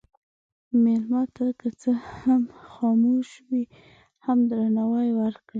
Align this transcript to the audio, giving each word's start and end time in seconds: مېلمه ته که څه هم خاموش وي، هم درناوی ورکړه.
مېلمه 0.83 1.23
ته 1.35 1.45
که 1.59 1.69
څه 1.81 1.91
هم 2.21 2.43
خاموش 2.71 3.29
وي، 3.47 3.63
هم 4.25 4.37
درناوی 4.49 5.09
ورکړه. 5.19 5.49